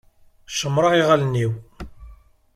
[0.57, 1.53] Cemmṛeɣ iɣallen-iw.